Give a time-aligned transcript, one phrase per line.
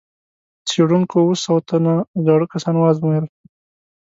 [0.69, 1.93] څېړونکو اووه سوه تنه
[2.25, 3.25] زاړه کسان وازمویل.